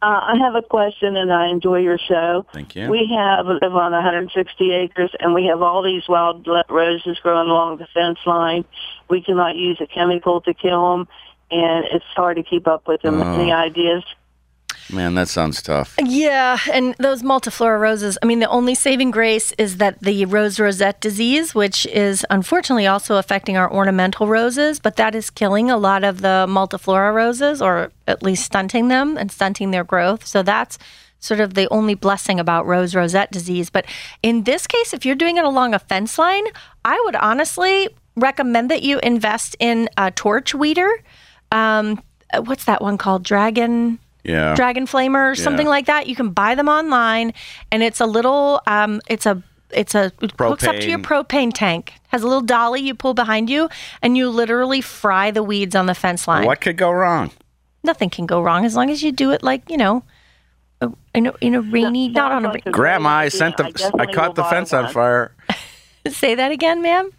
[0.00, 2.44] I have a question, and I enjoy your show.
[2.52, 2.90] Thank you.
[2.90, 7.48] We have live on 160 acres, and we have all these wild le- roses growing
[7.48, 8.64] along the fence line.
[9.08, 11.08] We cannot use a chemical to kill them,
[11.50, 13.22] and it's hard to keep up with them.
[13.22, 13.40] Oh.
[13.40, 14.04] Any ideas?
[14.92, 15.94] Man, that sounds tough.
[15.98, 20.60] Yeah, and those multiflora roses, I mean, the only saving grace is that the rose
[20.60, 25.78] rosette disease, which is unfortunately also affecting our ornamental roses, but that is killing a
[25.78, 30.26] lot of the multiflora roses, or at least stunting them and stunting their growth.
[30.26, 30.78] So that's
[31.20, 33.70] sort of the only blessing about rose rosette disease.
[33.70, 33.86] But
[34.22, 36.44] in this case, if you're doing it along a fence line,
[36.84, 41.02] I would honestly recommend that you invest in a torch weeder.
[41.50, 42.02] Um,
[42.44, 43.22] what's that one called?
[43.22, 43.98] Dragon.
[44.24, 44.54] Yeah.
[44.54, 45.70] Dragon Flamer or something Yeah.
[45.70, 46.06] like that.
[46.06, 47.32] You can buy them online,
[47.70, 51.50] and it's a little, um, it's a, it's a it hooks up to your propane
[51.52, 51.94] tank.
[52.08, 53.68] Has a little dolly you pull behind you,
[54.02, 56.44] and you literally fry the weeds on the fence line.
[56.46, 57.30] What could go wrong?
[57.82, 60.04] Nothing can go wrong as long as you do it like you know,
[60.80, 62.48] a- in a, in a rainy, not on a.
[62.50, 63.64] like a ra- Grandma, I sent the
[63.98, 65.34] I I, caught the fence on fire.
[66.08, 67.10] Say that again, ma'am.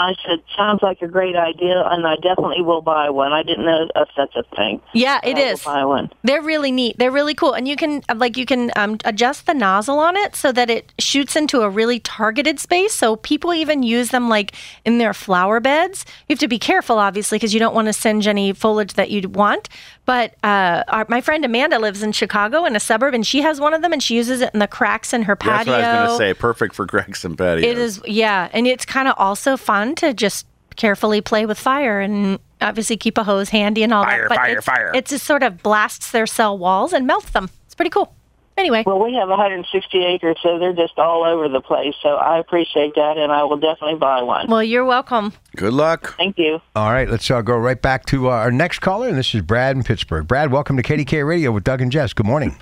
[0.00, 3.32] I said, sounds like a great idea, and I definitely will buy one.
[3.32, 4.80] I didn't know if that's a thing.
[4.94, 6.10] Yeah, it I will buy one.
[6.22, 6.96] They're really neat.
[6.98, 10.16] They're really cool, and you can uh, like you can um, adjust the nozzle on
[10.16, 12.94] it so that it shoots into a really targeted space.
[12.94, 16.04] So people even use them like in their flower beds.
[16.28, 19.10] You have to be careful, obviously, because you don't want to singe any foliage that
[19.10, 19.68] you'd want.
[20.10, 23.60] But uh, our, my friend Amanda lives in Chicago in a suburb, and she has
[23.60, 25.56] one of them, and she uses it in the cracks in her patio.
[25.56, 26.40] That's what I was going to say.
[26.40, 27.64] Perfect for Gregson patio.
[27.64, 32.00] It is, yeah, and it's kind of also fun to just carefully play with fire
[32.00, 34.28] and obviously keep a hose handy and all Fire, that.
[34.30, 34.90] But fire, it's, fire.
[34.92, 37.48] It just sort of blasts their cell walls and melts them.
[37.66, 38.12] It's pretty cool.
[38.60, 41.94] Anyway, Well, we have 160 acres, so they're just all over the place.
[42.02, 44.48] So I appreciate that, and I will definitely buy one.
[44.48, 45.32] well, you're welcome.
[45.56, 46.14] Good luck.
[46.18, 46.60] Thank you.
[46.76, 49.40] All right, let's uh, go right back to uh, our next caller, and this is
[49.40, 50.28] Brad in Pittsburgh.
[50.28, 52.12] Brad, welcome to KDKA Radio with Doug and Jess.
[52.12, 52.54] Good morning.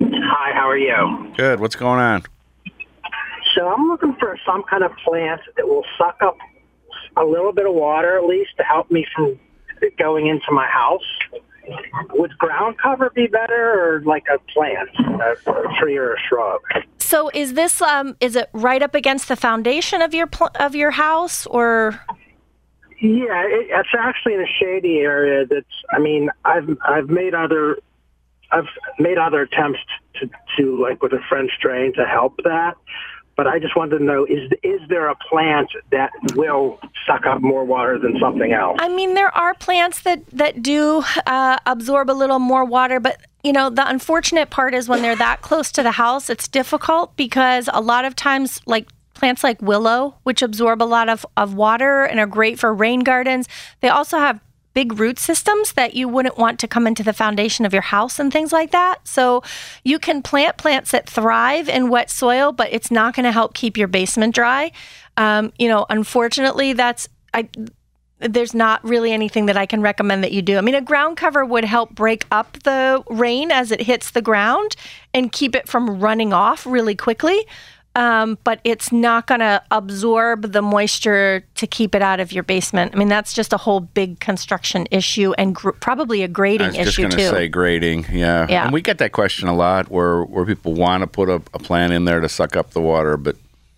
[0.00, 1.32] Hi, how are you?
[1.36, 1.58] Good.
[1.58, 2.22] What's going on?
[3.56, 6.38] So I'm looking for some kind of plant that will suck up
[7.16, 9.40] a little bit of water at least to help me from
[9.98, 11.02] going into my house.
[12.14, 16.60] Would ground cover be better or like a plant, a, a tree or a shrub?
[16.98, 20.74] So, is this um, is it right up against the foundation of your pl- of
[20.74, 22.00] your house, or
[23.00, 25.46] Yeah, it, it's actually in a shady area.
[25.46, 25.66] That's.
[25.92, 27.78] I mean, I've I've made other
[28.50, 29.80] I've made other attempts
[30.20, 32.74] to to like with a French drain to help that.
[33.36, 37.42] But I just wanted to know is is there a plant that will suck up
[37.42, 38.78] more water than something else?
[38.80, 43.20] I mean, there are plants that that do uh, absorb a little more water, but
[43.44, 47.16] you know, the unfortunate part is when they're that close to the house, it's difficult
[47.16, 51.54] because a lot of times, like plants like willow, which absorb a lot of, of
[51.54, 53.48] water and are great for rain gardens,
[53.80, 54.40] they also have
[54.76, 58.18] big root systems that you wouldn't want to come into the foundation of your house
[58.18, 59.08] and things like that.
[59.08, 59.42] So
[59.84, 63.54] you can plant plants that thrive in wet soil, but it's not going to help
[63.54, 64.72] keep your basement dry.
[65.16, 67.48] Um, you know, unfortunately, that's I
[68.18, 70.58] there's not really anything that I can recommend that you do.
[70.58, 74.22] I mean, a ground cover would help break up the rain as it hits the
[74.22, 74.76] ground
[75.14, 77.46] and keep it from running off really quickly.
[77.96, 82.42] Um, but it's not going to absorb the moisture to keep it out of your
[82.42, 82.94] basement.
[82.94, 86.74] I mean, that's just a whole big construction issue and gr- probably a grading issue
[86.74, 86.80] too.
[86.80, 88.06] I was just going to say grading.
[88.12, 88.46] Yeah.
[88.50, 88.64] Yeah.
[88.64, 91.58] And we get that question a lot where, where people want to put a, a
[91.58, 93.36] plant in there to suck up the water, but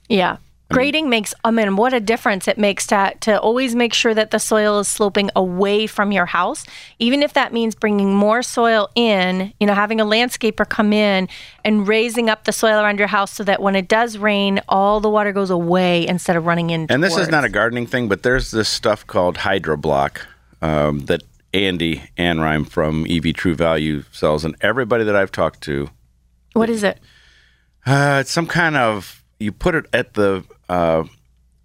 [0.08, 0.38] Yeah.
[0.70, 4.32] Grading makes, I mean, what a difference it makes to, to always make sure that
[4.32, 6.66] the soil is sloping away from your house,
[6.98, 11.26] even if that means bringing more soil in, you know, having a landscaper come in
[11.64, 15.00] and raising up the soil around your house so that when it does rain, all
[15.00, 16.86] the water goes away instead of running in.
[16.90, 20.20] And this is not a gardening thing, but there's this stuff called Hydroblock
[20.60, 21.22] um, that
[21.54, 25.88] Andy Anrime from EV True Value sells, and everybody that I've talked to,
[26.52, 27.00] What is it?
[27.86, 30.44] uh, it's some kind of you put it at the.
[30.68, 31.04] Uh,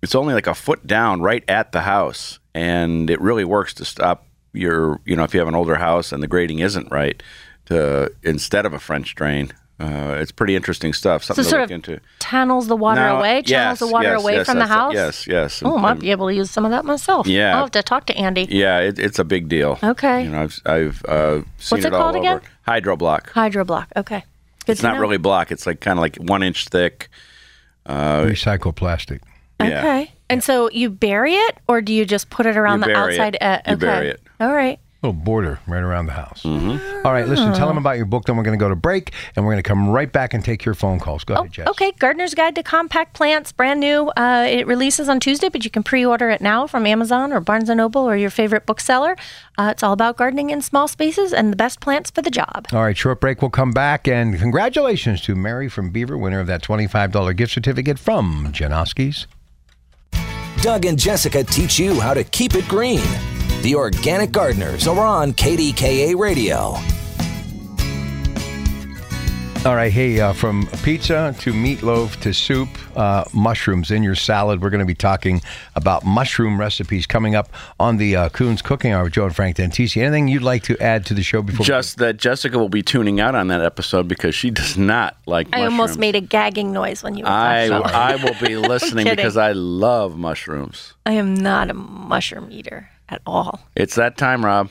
[0.01, 3.85] it's only like a foot down, right at the house, and it really works to
[3.85, 4.99] stop your.
[5.05, 7.21] You know, if you have an older house and the grading isn't right,
[7.65, 9.51] to instead of a French drain.
[9.79, 11.23] Uh, it's pretty interesting stuff.
[11.23, 11.99] So to sort look of into.
[12.19, 14.93] tunnels the water Now, away, channels yes, the water yes, away yes, from the house.
[14.93, 15.63] Yes, yes.
[15.65, 17.25] Oh, I might be able to use some of that myself.
[17.25, 17.55] Yeah.
[17.55, 18.47] I'll have to talk to Andy.
[18.49, 19.79] Yeah, it, it's a big deal.
[19.83, 20.25] Okay.
[20.25, 22.37] You know, I've, I've uh, seen What's it all called over.
[22.37, 22.41] again?
[22.61, 23.31] Hydro block.
[23.31, 23.91] Hydro block.
[23.95, 24.23] Okay.
[24.65, 25.01] Good it's not know.
[25.01, 25.51] really block.
[25.51, 27.09] It's like kind of like one inch thick.
[27.85, 29.21] Uh, Recycle plastic.
[29.59, 29.79] yeah.
[29.79, 30.11] Okay.
[30.29, 33.15] And so you bury it, or do you just put it around You the bury
[33.15, 33.19] it.
[33.19, 33.37] outside?
[33.41, 33.85] Uh, You okay.
[33.85, 34.21] bury it.
[34.39, 34.79] All right.
[35.03, 36.43] Little border right around the house.
[36.43, 37.05] Mm-hmm.
[37.05, 37.67] All right, listen, tell Oh.
[37.67, 39.67] them about your book, then we're going to go to break, and we're going to
[39.67, 41.25] come right back and take your phone calls.
[41.25, 41.67] Go ahead, Jess.
[41.67, 44.07] Okay, Gardener's Guide to Compact Plants, brand new.
[44.15, 47.67] Uh, it releases on Tuesday, but you can pre-order it now from Amazon or Barnes
[47.67, 49.17] and Noble or your favorite bookseller.
[49.57, 52.67] Uh, it's all about gardening in small spaces and the best plants for the job.
[52.71, 53.41] All right, short break.
[53.41, 54.07] We'll come back.
[54.07, 59.27] And congratulations to Mary from Beaver, winner of that $25 gift certificate from Janoski's.
[60.61, 63.01] Doug and Jessica teach you how to keep it green.
[63.63, 66.75] The Organic Gardeners are on KDKA Radio.
[69.65, 74.61] All right, hey, uh, from pizza to meatloaf to soup, uh, mushrooms in your salad.
[74.61, 75.41] We're going to be talking
[75.77, 79.55] about mushroom recipes coming up on the uh, Kuhn's Cooking Hour with Joe and Frank
[79.55, 80.01] Dentisi.
[80.01, 81.65] Anything you'd like to add to the show before?
[81.65, 85.47] Just that Jessica will be tuning out on that episode because she does not like
[85.47, 85.79] mushrooms I mushrooms.
[85.79, 87.95] almost made a gagging noise when you were I, talking.
[87.95, 90.95] I will be listening because I love mushrooms.
[91.05, 93.59] I am not a mushroom eater at all.
[93.75, 94.69] It's that time, Rob.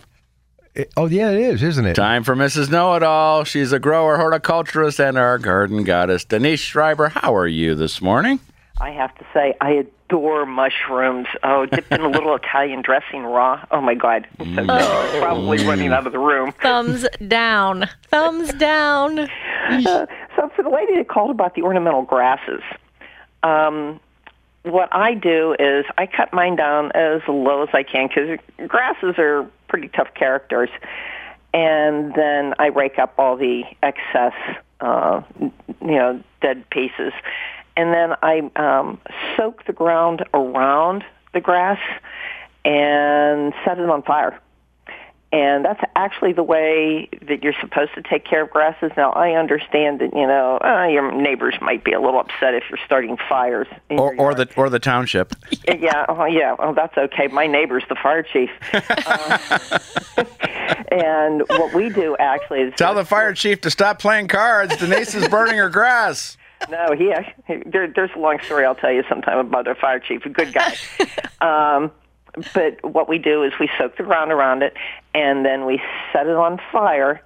[0.96, 1.94] oh, yeah, it is, isn't it?
[1.94, 2.70] Time for Mrs.
[2.70, 3.44] Know It All.
[3.44, 6.24] She's a grower, horticulturist, and our garden goddess.
[6.24, 8.40] Denise Schreiber, how are you this morning?
[8.80, 11.26] I have to say, I adore mushrooms.
[11.42, 13.64] Oh, dipped in a little Italian dressing raw.
[13.70, 15.22] Oh my God, I'm so good.
[15.22, 16.52] probably running out of the room.
[16.62, 17.88] Thumbs down.
[18.10, 19.18] Thumbs down.
[19.20, 19.26] Uh,
[20.36, 22.62] so for the lady that called about the ornamental grasses,
[23.42, 24.00] um,
[24.64, 29.14] what I do is I cut mine down as low as I can because grasses
[29.18, 30.70] are pretty tough characters,
[31.52, 34.34] and then I rake up all the excess,
[34.80, 37.12] uh, you know, dead pieces,
[37.76, 39.00] and then I um,
[39.36, 41.80] soak the ground around the grass
[42.64, 44.38] and set it on fire.
[45.32, 48.90] And that's actually the way that you're supposed to take care of grasses.
[48.98, 52.64] Now, I understand that, you know, uh, your neighbors might be a little upset if
[52.68, 53.66] you're starting fires.
[53.88, 55.34] in Or, or the or the township.
[55.66, 56.54] yeah, oh, yeah.
[56.58, 57.28] Oh, that's okay.
[57.28, 58.50] My neighbor's the fire chief.
[59.04, 59.78] Uh,
[60.92, 64.76] and what we do actually is Tell the fire chief to stop playing cards.
[64.76, 66.36] Denise is burning her grass.
[66.70, 67.12] no, he,
[67.46, 70.24] he there, there's a long story I'll tell you sometime about our fire chief.
[70.26, 70.76] A good guy.
[71.40, 71.90] um,
[72.54, 74.74] but what we do is we soak the ground around it,
[75.14, 75.80] and then we
[76.12, 77.22] set it on fire,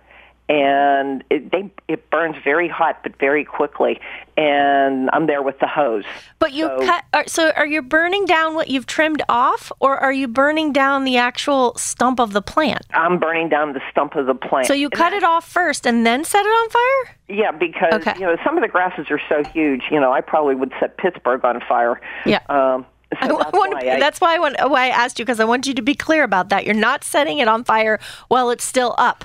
[0.49, 4.01] and it they it burns very hot but very quickly.
[4.37, 6.05] And I'm there with the hose.
[6.39, 7.05] But you cut.
[7.15, 11.05] Are, so are you burning down what you've trimmed off, or are you burning down
[11.05, 12.83] the actual stump of the plant?
[12.93, 14.67] I'm burning down the stump of the plant.
[14.67, 17.17] So you cut it off first and then set it on fire?
[17.29, 19.85] Yeah, because you know some of the grasses are so huge.
[19.91, 22.01] You know, I probably would set Pittsburgh on fire.
[22.25, 22.41] Yeah.
[22.49, 22.87] Um,
[23.23, 25.41] so I that's want- why I, that's why I, want, why I asked you because
[25.41, 26.65] I want you to be clear about that.
[26.67, 29.25] You're not setting it on fire while it's still up.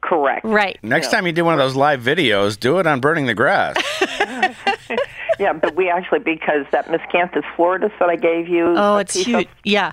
[0.00, 0.44] correct.
[0.44, 0.78] Right.
[0.82, 3.76] Next time you do one of those live videos, do it on burning the grass.
[5.38, 8.74] yeah, but we actually because that miscanthus floridus that I gave you.
[8.76, 9.46] Oh, it's piece huge.
[9.46, 9.92] Of, Yeah.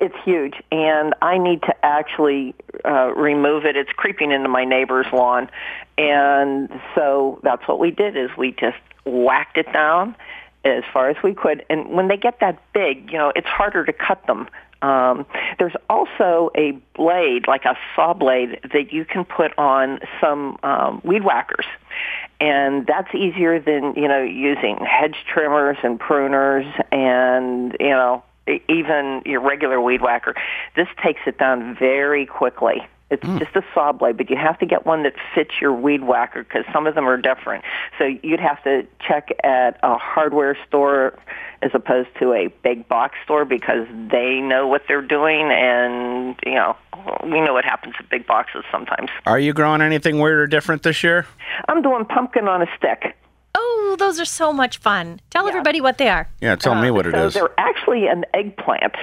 [0.00, 3.76] it's huge, and I need to actually uh, remove it.
[3.76, 5.48] It's creeping into my neighbor's lawn,
[5.98, 8.16] and so that's what we did.
[8.16, 10.14] Is we just whacked it down
[10.64, 11.64] as far as we could.
[11.68, 14.48] And when they get that big, you know, it's harder to cut them.
[14.82, 15.24] Um,
[15.58, 21.00] there's also a blade, like a saw blade, that you can put on some um,
[21.02, 21.64] weed whackers,
[22.38, 28.22] and that's easier than you know using hedge trimmers and pruners and you know
[28.68, 30.34] even your regular weed whacker.
[30.76, 32.86] This takes it down very quickly.
[33.14, 33.38] It's mm.
[33.38, 36.42] just a saw blade, but you have to get one that fits your weed whacker
[36.42, 37.64] because some of them are different.
[37.98, 41.16] So you'd have to check at a hardware store
[41.62, 46.54] as opposed to a big box store because they know what they're doing, and you
[46.54, 46.76] know
[47.22, 49.10] we know what happens at big boxes sometimes.
[49.26, 51.26] Are you growing anything weird or different this year?
[51.68, 53.16] I'm doing pumpkin on a stick.
[53.54, 55.20] Oh, those are so much fun.
[55.30, 56.28] Tell everybody what they are.
[56.40, 57.34] Yeah, tell me uh, what it so is.
[57.34, 58.96] they're actually an eggplant,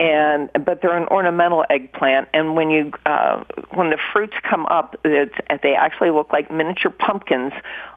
[0.00, 2.28] and but they're an ornamental eggplant.
[2.32, 6.90] And when you uh, when the fruits come up, it's, they actually look like miniature
[6.90, 7.52] pumpkins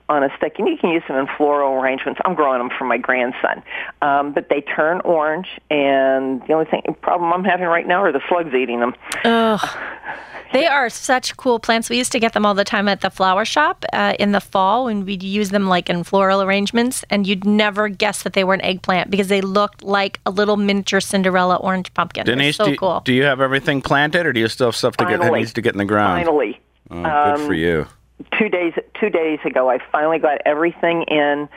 [0.09, 2.19] on a stick, and you can use them in floral arrangements.
[2.25, 3.63] I'm growing them for my grandson,
[4.01, 8.11] um, but they turn orange, and the only thing problem I'm having right now are
[8.11, 8.93] the slugs eating them.
[9.23, 9.59] Ugh.
[10.53, 11.89] They are such cool plants.
[11.89, 14.39] We used to get them all the time at the flower shop uh, in the
[14.39, 18.43] fall when we'd use them like in floral arrangements, and you'd never guess that they
[18.43, 22.25] were an eggplant because they looked like a little miniature Cinderella orange pumpkin.
[22.25, 23.01] Denise, so do, you, cool.
[23.03, 25.53] do you have everything planted, or do you still have stuff to get that needs
[25.53, 26.23] to get in the ground?
[26.25, 26.59] Finally.
[26.91, 27.87] Oh, good for Um, you.
[28.39, 31.49] two days two days ago i finally got everything in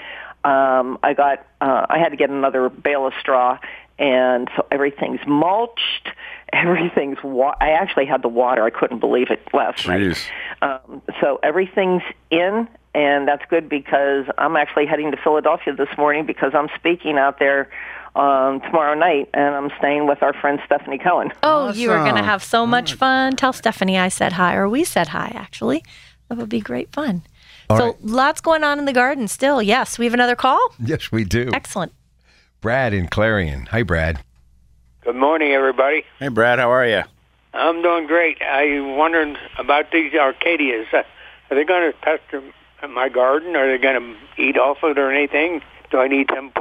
[0.45, 3.59] um i got uh i had to get another bale of straw
[3.99, 6.09] and so everything's mulched
[6.53, 10.31] everything's wa- i actually had the water i couldn't believe it last night
[10.63, 16.25] um so everything's in and that's good because i'm actually heading to philadelphia this morning
[16.27, 17.69] because i'm speaking out there
[18.15, 22.17] um tomorrow night and i'm staying with our friend stephanie cohen Oh, you are going
[22.17, 23.37] to have so much fun.
[23.37, 25.85] Tell Stephanie I said hi, or we said hi, actually.
[26.29, 27.23] That would be great fun.
[27.69, 28.05] All so, right.
[28.05, 29.61] lots going on in the garden still.
[29.63, 30.59] Yes, we have another call.
[30.79, 31.51] Yes, we do.
[31.53, 31.93] Excellent.
[32.61, 33.67] Brad in Clarion.
[33.67, 34.23] Hi, Brad.
[35.05, 36.05] Good morning, everybody.
[36.19, 37.03] Hey, Brad, how are you?
[37.55, 38.39] I'm doing great.
[38.43, 40.93] I wondered about these arcadias.
[40.93, 41.03] Uh,
[41.51, 42.43] Are they going to pester
[42.89, 43.57] my garden?
[43.57, 44.01] Are they going
[44.37, 45.63] to eat off of it or anything?
[45.91, 46.53] Do I need some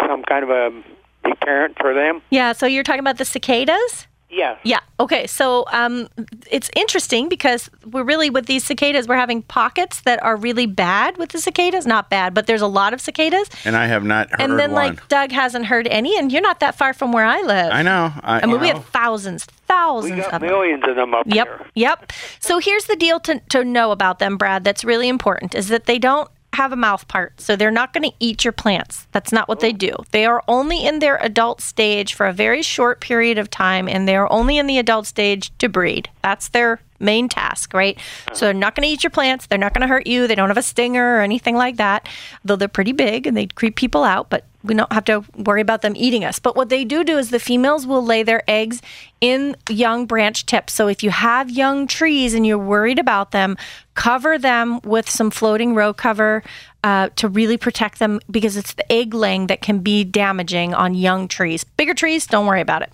[0.00, 0.82] some kind of a
[1.24, 2.22] deterrent for them?
[2.30, 4.06] Yeah, so you're talking about the cicadas?
[4.28, 4.58] Yeah.
[4.64, 4.80] Yeah.
[4.98, 5.26] Okay.
[5.26, 6.08] So um,
[6.50, 11.16] it's interesting because we're really with these cicadas, we're having pockets that are really bad
[11.16, 11.86] with the cicadas.
[11.86, 13.48] Not bad, but there's a lot of cicadas.
[13.64, 14.88] And I have not heard and then, one.
[14.96, 17.72] like, Doug hasn't heard any, and you're not that far from where I live.
[17.72, 18.12] I know.
[18.22, 18.74] I, I mean, you we know.
[18.74, 20.50] have thousands, thousands We got of them.
[20.50, 21.46] millions of them up Yep.
[21.46, 21.66] here.
[21.74, 22.12] Yep.
[22.40, 25.86] So here's the deal to, to know about them, Brad, that's really important is that
[25.86, 27.40] they don't have a mouth part.
[27.40, 29.06] So they're not going to eat your plants.
[29.12, 29.76] That's not what they oh.
[29.76, 29.96] do.
[30.10, 34.08] They are only in their adult stage for a very short period of time and
[34.08, 36.10] they are only in the adult stage to breed.
[36.22, 37.98] That's their main task, right?
[38.32, 39.46] So they're not going to eat your plants.
[39.46, 40.26] They're not going to hurt you.
[40.26, 42.08] They don't have a stinger or anything like that,
[42.44, 45.60] though they're pretty big and they creep people out, but we don't have to worry
[45.60, 46.38] about them eating us.
[46.38, 48.82] But what they do do is the females will lay their eggs
[49.20, 50.72] in young branch tips.
[50.72, 53.56] So if you have young trees and you're worried about them,
[53.94, 56.42] cover them with some floating row cover
[56.84, 60.94] uh, to really protect them because it's the egg laying that can be damaging on
[60.94, 61.64] young trees.
[61.64, 62.92] Bigger trees, don't worry about it.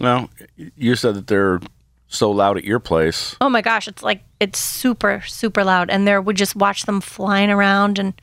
[0.00, 1.60] Well, you said that they're
[2.08, 3.36] so loud at your place.
[3.40, 7.00] Oh my gosh, it's like it's super super loud, and there would just watch them
[7.00, 8.14] flying around and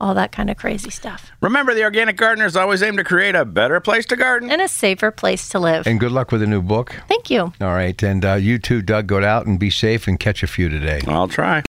[0.00, 3.44] all that kind of crazy stuff, Remember, the organic gardeners always aim to create a
[3.44, 4.50] better place to garden.
[4.50, 5.86] and a safer place to live.
[5.86, 6.94] And good luck with the new book.
[7.08, 7.52] Thank you.
[7.60, 8.00] All right.
[8.02, 11.00] And uh, you too, Doug, go out and be safe and catch a few today.
[11.06, 11.62] I'll try.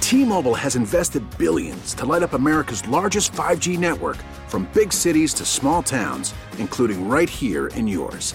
[0.00, 5.44] T-Mobile has invested billions to light up America's largest 5G network from big cities to
[5.44, 8.34] small towns, including right here in yours.